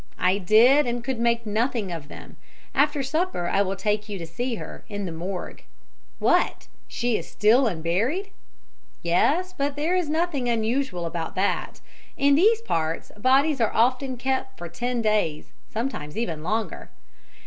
"I 0.17 0.39
did, 0.39 0.87
and 0.87 1.03
could 1.03 1.19
make 1.19 1.45
nothing 1.45 1.91
of 1.91 2.07
them. 2.07 2.35
After 2.73 3.03
supper 3.03 3.47
I 3.47 3.61
will 3.61 3.75
take 3.75 4.09
you 4.09 4.17
to 4.17 4.25
see 4.25 4.55
her, 4.55 4.83
in 4.89 5.05
the 5.05 5.11
morgue." 5.11 5.63
"What 6.17 6.67
she 6.87 7.17
is 7.19 7.29
still 7.29 7.67
unburied?" 7.67 8.31
"Yes 9.03 9.53
but 9.55 9.75
there 9.75 9.95
is 9.95 10.09
nothing 10.09 10.49
unusual 10.49 11.05
about 11.05 11.35
that. 11.35 11.81
In 12.17 12.33
these 12.33 12.61
parts 12.63 13.11
bodies 13.15 13.61
are 13.61 13.71
often 13.75 14.17
kept 14.17 14.57
for 14.57 14.67
ten 14.67 15.03
days 15.03 15.51
sometimes 15.71 16.17
even 16.17 16.41
longer." 16.41 16.89